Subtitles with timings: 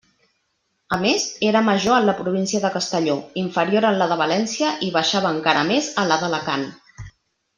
[0.95, 4.91] A més, era major en la província de Castelló, inferior en la de València i
[4.97, 6.67] baixava encara més a la d'Alacant.